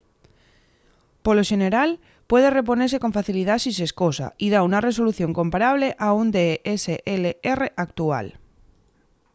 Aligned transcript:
polo 1.25 1.47
xeneral 1.51 1.89
puede 2.29 2.47
reponese 2.59 2.97
con 3.03 3.11
facilidá 3.17 3.53
si 3.63 3.71
s’escosa 3.77 4.27
y 4.45 4.47
da 4.53 4.59
una 4.69 4.83
resolución 4.87 5.31
comparable 5.39 5.87
a 6.07 6.09
un 6.21 6.27
dslr 6.35 7.59
actual 7.85 8.27